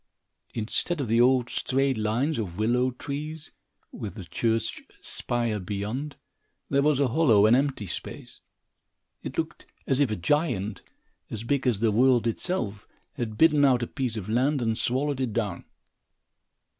Instead 0.55 0.99
of 0.99 1.07
the 1.07 1.21
old, 1.21 1.47
straight 1.47 1.95
lines 1.95 2.39
of 2.39 2.57
willow 2.57 2.89
trees, 2.89 3.51
with 3.91 4.15
the 4.15 4.23
church 4.23 4.81
spire 4.99 5.59
beyond, 5.59 6.15
there 6.71 6.81
was 6.81 6.99
a 6.99 7.09
hollow 7.09 7.45
and 7.45 7.55
empty 7.55 7.85
place. 7.85 8.39
It 9.21 9.37
looked 9.37 9.67
as 9.85 9.99
if 9.99 10.09
a 10.09 10.15
giant, 10.15 10.81
as 11.29 11.43
big 11.43 11.67
as 11.67 11.81
the 11.81 11.91
world 11.91 12.25
itself, 12.25 12.87
had 13.13 13.37
bitten 13.37 13.63
out 13.63 13.83
a 13.83 13.85
piece 13.87 14.17
of 14.17 14.27
land 14.27 14.59
and 14.59 14.75
swallowed 14.75 15.19
it 15.21 15.33
down. 15.33 15.65